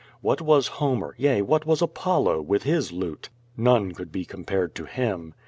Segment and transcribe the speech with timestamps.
[0.21, 0.59] What wa?
[0.61, 3.29] Homer, yea, what was Apollo, with his lute?
[3.55, 5.35] None could be compared to him.